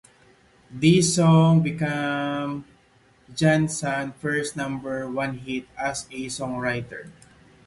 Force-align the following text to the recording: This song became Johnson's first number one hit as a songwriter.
This 0.71 1.13
song 1.13 1.61
became 1.61 2.65
Johnson's 3.35 4.13
first 4.19 4.55
number 4.55 5.07
one 5.07 5.37
hit 5.37 5.67
as 5.77 6.05
a 6.09 6.25
songwriter. 6.25 7.11